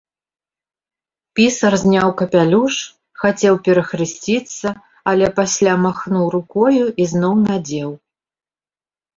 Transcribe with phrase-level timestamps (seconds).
[1.39, 2.75] Пісар зняў капялюш,
[3.23, 4.67] хацеў перахрысціцца,
[5.13, 7.89] але пасля махнуў рукою і зноў надзеў.